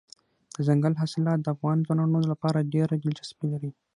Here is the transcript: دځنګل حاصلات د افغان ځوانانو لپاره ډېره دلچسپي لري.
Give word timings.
دځنګل 0.55 0.93
حاصلات 1.01 1.39
د 1.41 1.47
افغان 1.55 1.77
ځوانانو 1.85 2.19
لپاره 2.31 2.67
ډېره 2.73 2.93
دلچسپي 3.03 3.45
لري. 3.53 3.71